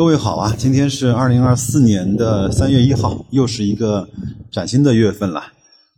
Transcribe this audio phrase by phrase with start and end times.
[0.00, 4.08] 各位好啊，今天是二零二四年的三月一号，又是一个
[4.50, 5.52] 崭新的月份了。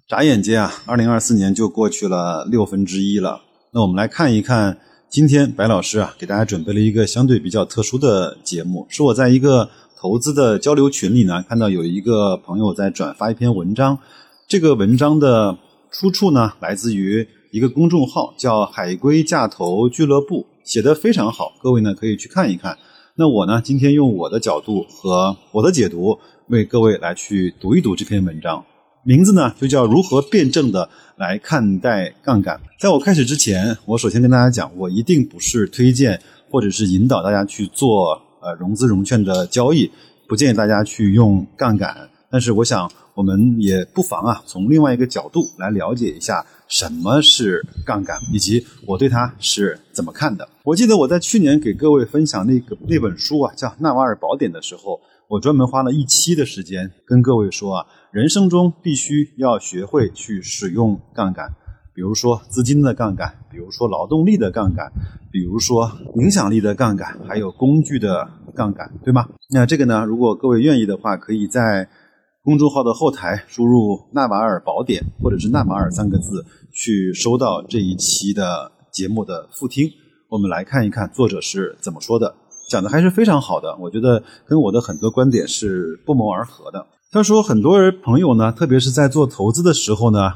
[0.08, 3.42] 眨眼间啊，二零二四年就过去了六分之一了。
[3.70, 4.76] 那我们来看一看，
[5.08, 13.96] 今天白老师啊给大家准备了一个相对比较特殊的节目，是我在一个投资的交流群里呢看到有一个朋友在转发一篇文章，
[14.48, 15.56] 这个文章的
[15.92, 22.76] 出处呢来自于一个公众号叫“海龟价投俱乐部”，写的非常好，各位呢可以去看一看。
[23.14, 28.64] 那我呢，今天用我的角度和我的解读，为各位来去读一读这篇文章。
[29.04, 32.58] 名字呢，就叫如何辩证的来看待杠杆。
[32.80, 36.18] 在我开始之前，我首先跟大家讲，我一定不是推荐
[36.50, 39.90] 或者是引导大家去做呃融资融券的交易，
[40.26, 42.08] 不建议大家去用杠杆。
[42.30, 50.48] 但是我想，我们也不妨啊，从另外一个角度来了解一下什么是杠杆，以及我对它是怎么看的。
[50.64, 54.98] 我记得我在去年给各位分享那个那本书啊，叫《纳瓦尔宝典》的时候，
[55.28, 61.46] 我专门花了一期的时间跟各位说啊，人生中必须要学会去使用杠杆，
[61.94, 64.90] 比如说资金的杠杆，比如说劳动力的杠杆，
[65.30, 69.28] 比如说影响力的杠杆，还有工具的杠杆，对吗？
[69.50, 71.90] 那这个呢，如果各位愿意的话，可以在。
[72.44, 79.90] 公众号的后台输入“纳瓦尔宝典”或者是“纳瓦尔”三个字，去收到这一期的节目的复听。
[80.28, 82.34] 我们来看一看作者是怎么说的，
[82.70, 86.86] 讲的还是非常好的，我觉得跟我的很多观点是不谋而合的。
[87.10, 90.32] 他说，很多朋友呢，特别是在做投资的时候呢，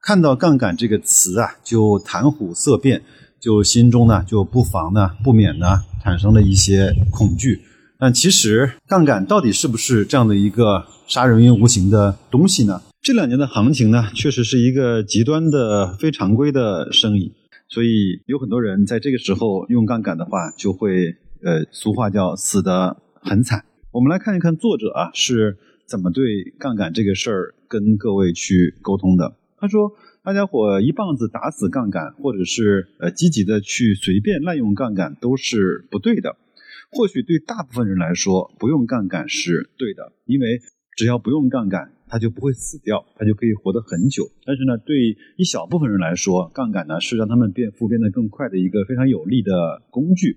[0.00, 3.04] 看到“杠杆”这个词啊，就谈虎色变，
[3.40, 7.62] 就心中呢就不妨呢不免呢产生了一些恐惧。
[8.00, 12.82] 但其实，杠杆到底是不是这样的一个杀人于无形的东西呢？
[13.02, 17.32] 这两年的行情呢，确实是一个极端的非常规的生意，
[17.66, 23.64] 所以有很多人在这个时候用杠杆的话，就会呃，俗话叫死得很惨。
[23.90, 29.34] 我们来看一看作者啊是怎么对杠杆这个事儿跟各位去沟通的。
[29.58, 29.90] 他说，
[30.22, 36.36] 大家伙一棒子打死杠杆，或者是呃积极的去随便滥用杠杆，都是不对的。
[36.92, 40.60] 或许对大部分人来说，不用杠杆是对的，因为
[40.96, 44.28] 只要不用杠杆，它就不会死掉，它就可以活得很久。
[44.44, 50.36] 但是呢，对一小部分人来说，杠杆呢是让他们变富变得更快的一个非常有利的工具。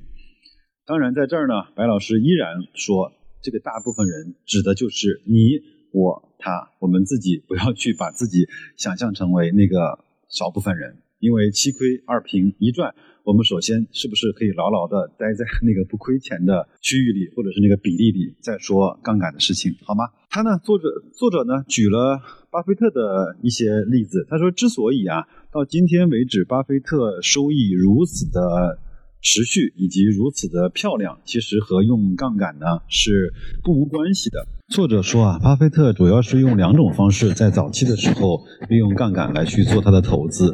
[0.85, 5.59] 当然，在这儿呢，白老师依然说，这个大部分人指的就是你、
[5.91, 8.47] 我、他，我们自己不要去把自己
[8.77, 9.99] 想象成为那个
[10.29, 12.93] 少部分人，因为七亏二平一赚。
[13.23, 20.05] 我们首先是不是可以牢牢的待在 那个不亏钱的区域里，或者是那个比例里，再说杠杆的事情，好吗？
[20.29, 22.21] 他呢，作者作者呢举了
[22.51, 24.27] 巴菲特的一些例子。
[24.29, 28.77] 他说，之所以啊到今天为止，巴菲特收益如此的
[29.23, 33.33] 持续以及如此的漂亮，其实和用杠杆呢是
[33.63, 34.45] 不无关系的。
[34.67, 40.53] 作者说啊，巴菲特主要是用两种方式在早期的时候利用杠杆来去做他的投资。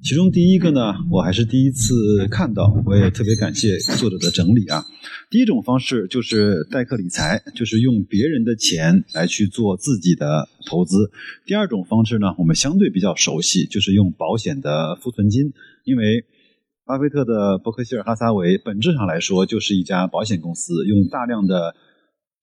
[0.00, 1.92] 其中第一个呢，我还是第一次
[2.30, 4.84] 看到，我也特别感谢作者的整理啊。
[5.28, 11.10] 第一种方式就是代客理财，就是用别人的钱来去做自己的投资。
[11.44, 15.52] 第二种方式呢，我们相对比较熟悉，就是用保险的付存金。
[15.84, 16.24] 因为
[16.86, 21.74] 巴菲特的伯克希尔哈撒韦本质上来说就是一家保险公司，用大量的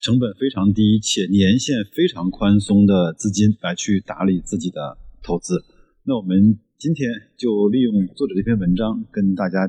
[0.00, 5.64] 成本非常低且年限非常宽松的资金来去打理自己的投资。
[6.04, 6.58] 那我们。
[6.78, 9.66] 今天就利用作者这篇文章，跟大家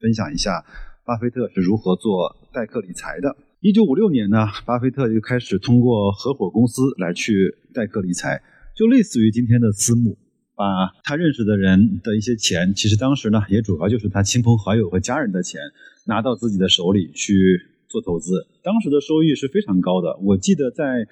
[0.00, 0.64] 分享一下
[1.06, 3.36] 巴菲特是如何做代客理财的。
[3.60, 8.42] 一九五六年呢，巴菲特就开始通过合伙公司来去代客理财，
[8.74, 10.18] 就类似于今天的私募，
[10.56, 15.60] 把他认识的人的一些钱，其实当时呢也主要就是他亲朋好友和家人的钱，
[16.06, 18.48] 拿到自己的手里去做投资。
[18.64, 21.06] 当时的收益是非常高的，我记得在。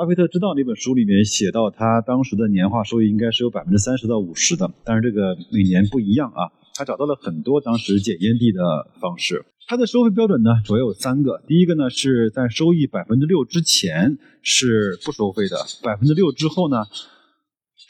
[0.00, 6.48] 巴菲特知道那本书里面写到，他当时的年化收益应该是有百分之三十到五十的，但是这个每年不一样啊。
[6.74, 8.62] 他找到了很多当时捡烟蒂的
[8.98, 9.44] 方式。
[9.66, 11.42] 他的收费标准呢，主要有三个。
[11.46, 16.86] 第一个呢，是在收益百分之六之前是不收费的，百分之六之后呢。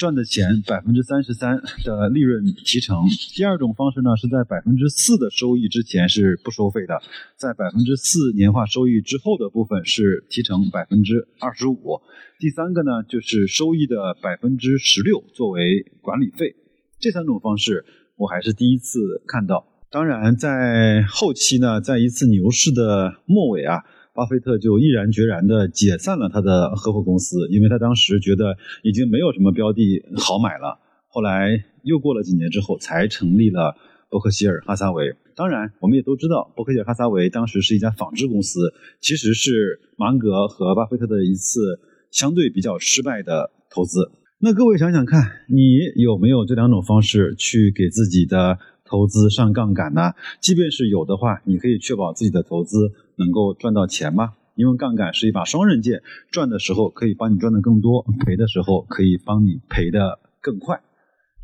[0.01, 2.97] 赚的钱百分之三十三的利润提成。
[3.37, 7.03] 第二种方式呢，是在百分之四的收益之前是不收费的，
[7.37, 12.01] 在百分之四年化收益之后的部分是提成百分之二十五。
[12.39, 16.57] 第三个呢，就是收益的百分之十六作为管理费。
[16.99, 17.85] 这三种方式
[18.17, 19.67] 我还是第一次看到。
[19.91, 23.85] 当然，在后期呢，在一次牛市的末尾啊。
[24.15, 30.79] 巴菲特就毅然决然地解散了他的合伙公司，因为他当时觉得已经没有什么标的好买了。
[31.09, 33.75] 后来又过了几年之后，才成立了
[34.09, 35.15] 伯克希尔哈撒韦。
[35.35, 41.81] 当然，我们也都知道，伯克希尔哈撒韦当时是一家纺织公司，其实是芒格和巴菲特的一次
[42.11, 44.11] 相对比较失败的投资。
[44.39, 50.13] 那各位想想看，你有没有这两种方式去给自己的投资上杠杆呢？
[50.41, 52.77] 即便是有的话，你可以确保自己的投资
[53.21, 54.33] 能够赚到钱吗？
[54.57, 56.03] 因为杠杆是一把双刃剑，
[56.33, 60.81] 赚的时候可以帮你赚的更多，赔的时候可以帮你赔的更快。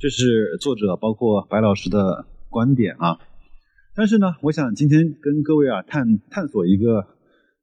[0.00, 3.18] 这是作者包括白老师的观点啊。
[3.94, 7.06] 但是呢，我想今天跟各位啊探探索一个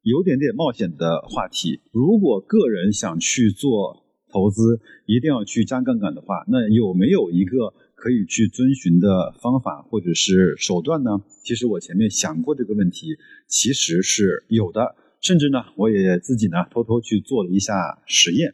[0.02, 1.80] 有点点冒险的话题。
[1.92, 4.02] 如果个人想去做，
[4.32, 7.72] 投资一定要去加杠杆的话，那有没有一个
[8.04, 11.10] 可以去遵循的方法或者是手段呢？
[11.42, 13.16] 其实我前面想过这个问题，
[13.48, 17.72] 其实是有的，甚至呢，我也自己呢偷偷去做了一下
[18.04, 18.52] 实验。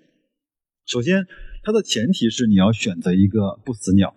[0.87, 1.26] 首先，
[1.64, 4.14] 它的前提是你要选择一个不死鸟，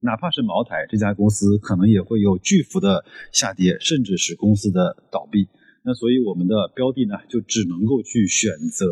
[0.00, 3.04] 哪怕是茅台这家公司，可能也会有巨幅的
[3.34, 5.46] 下跌，甚至是公司的倒闭。
[5.84, 8.86] 那所以我们的标的呢，就只能够去选择。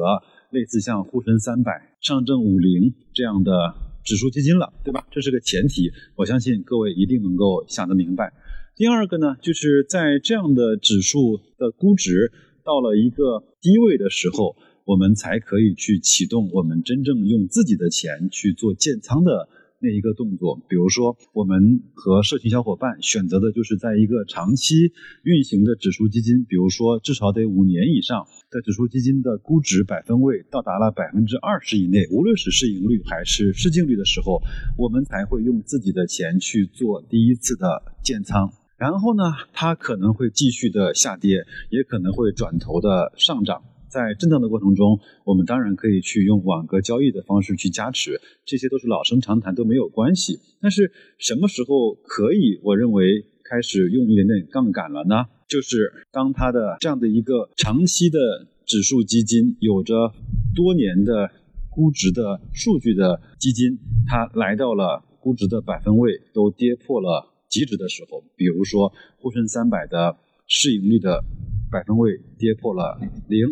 [0.50, 3.74] 类似像沪深三百、上证五零这样的
[4.08, 5.06] 指数基金了，对吧？
[5.10, 8.32] 这是个前提，我相信各位一定能够想得明白。
[8.74, 12.32] 第二个呢，就是在这样的指数的估值
[12.64, 14.56] 到了一个低位的时候，
[14.86, 19.46] 我们才可以去启动我们真正用自己的钱去做建仓的。
[19.80, 24.92] 那一个动作，比如说，我们和社群小伙伴选择的就是在一个长期
[25.22, 34.42] 运行的指数基金，比如说至少得五年以上的指数基金的估值百分位到达了百分之二十以内，无论是市盈率还是市净率的时候，
[34.76, 38.52] 我们才会用自己的钱去做第一次的建仓。
[38.76, 39.22] 然后呢，
[39.52, 43.62] 它可能会继续的下跌，也可能会转头的上涨。
[43.88, 50.40] 在震荡的过程中，我们当然可以去用网格交易的方式去加持，这些都是老生常谈，都没有关系。
[50.60, 52.60] 但是什么时候可以？
[52.62, 55.24] 我认为开始用一点点杠杆了呢？
[55.48, 58.18] 就是当它的这样的一个长期的
[58.66, 60.12] 指数基金，有着
[60.54, 61.30] 多年的
[61.70, 71.24] 估值的数据的基金，它来到了估值的百分位都跌破了极值的时候，比如说沪深三百的市盈率的
[71.72, 73.46] 百分位跌破了零。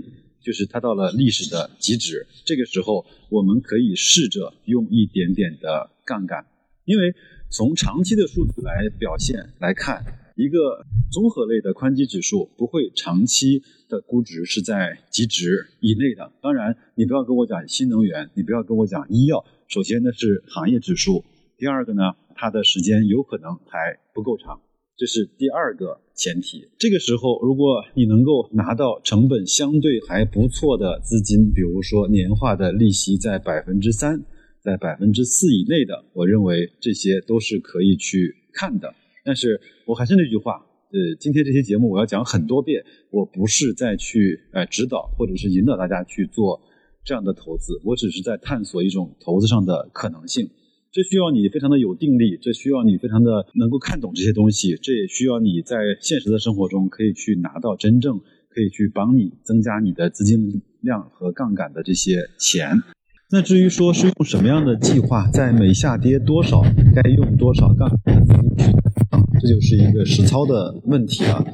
[0.46, 6.46] 就是它到了历史的极值，这个时候我们可以试着用一点点的杠杆，
[6.84, 7.12] 因为
[7.50, 10.04] 从长期的数字来表现来看，
[10.36, 16.30] 一个综合类的宽基指数不会长期的估值是在极值以内的。
[16.40, 19.44] 当然，你不要跟我讲新能源，你不要跟我讲医药。
[19.66, 21.24] 首先呢是行业指数，
[21.58, 24.60] 第二个呢它的时间有可能还不够长。
[24.96, 26.66] 这是第二个前提。
[26.78, 34.24] 这个时候，如果你能够拿到成本相对还不错的资金，比如说年化的利息在百分之三、
[34.60, 38.92] 在百分之四以内的，我认为这些都是可以去看的。
[39.24, 46.60] 但是我还是那句话，呃，今天这期节目我要讲很多遍，我不是在去呃指导或者是引导大家去做
[47.04, 50.48] 这样的投资，我只是在探索一种投资上的可能性。
[50.96, 62.82] 这需要你非常的有定力，这需要你非常的能够看懂这些东西，这也需要你在现实的生活中可以去拿到真正可以去帮你增加你的资金量和杠杆的这些钱。
[63.30, 66.62] 那至于说是用什么样的计划，在每下跌多少
[66.94, 68.72] 该用多少杠杆资金去
[69.10, 71.44] 啊，这就是一个实操的问题了。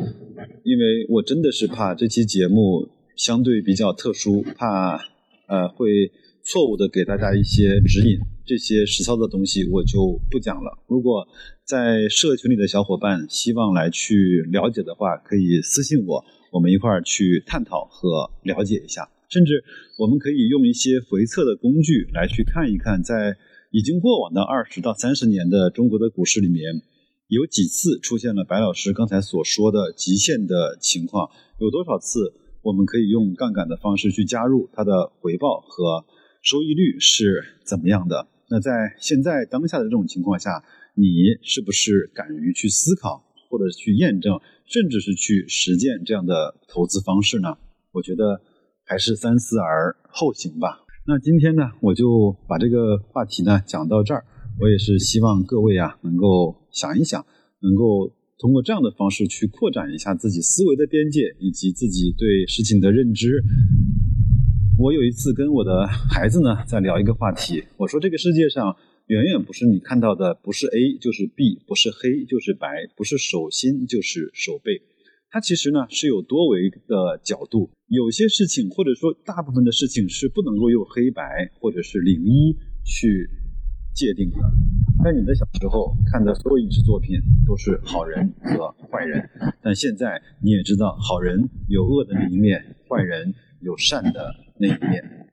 [0.62, 5.00] 因为我真的是怕这期节目相对比较特殊，怕
[5.48, 6.12] 呃会
[6.44, 8.20] 错误的给大家一些指引。
[8.44, 10.78] 这些实操的东西我就不讲了。
[10.86, 11.26] 如果
[11.64, 19.08] 在社群里的小伙伴希望来去了解的话，可以私信我，我们一块儿去探讨和了解一下。
[19.28, 19.64] 甚至
[19.98, 23.36] 我们可以用一些回测的工具来去看一看，在
[23.70, 26.82] 已经过往的二十到三十年的中国的股市里面，
[27.28, 36.04] 有几次出现了白老师刚才所说的极限的情况，有多少次我们可以用杠杆的方式去加入它的回报和
[36.42, 38.26] 收益率是怎么样的？
[38.52, 40.62] 那在现在当下的这种情况下，
[40.94, 41.08] 你
[41.40, 47.56] 是不是敢于去思考，或者去验证，甚至是去实践这样的投资方式呢？
[47.92, 48.42] 我觉得
[48.84, 50.84] 还是三思而后行吧。
[51.06, 54.22] 那今天呢，我就把这个话题呢讲到这儿。
[54.60, 57.24] 我也是希望各位啊，能够想一想，
[57.62, 63.42] 能够通过这样的方式去扩展一下自己思维的边界，以及自己对事情的认知。
[64.82, 74.82] 我有一次跟我的孩子呢在聊一个话题，我说这个世界上远远不是你看到的，不是 A 就是 B，不是黑就是白，不是手心就是手背，
[75.30, 82.52] 它其实呢是有多维的角度，有些事情或者说大部分的事情是不能够用黑白或者是零一
[82.84, 83.30] 去
[83.94, 84.38] 界定的。
[85.04, 89.30] 在你的小时候看的所有影视作品都是好人和坏人，
[89.62, 95.26] 但现在你也知道，好人有恶的那一面，坏人有善的那一面。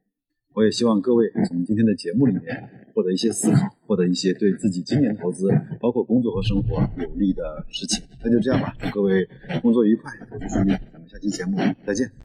[0.54, 5.48] 我也希望各位从今天的节目里面获得一些思考，获得一些对自己今年投资，
[5.80, 8.04] 包括工作和生活有利的事情。
[8.24, 9.30] 那就这样吧，祝各位
[9.62, 10.72] 工作愉快，投资顺利。
[10.92, 12.12] 咱们下期节目再见。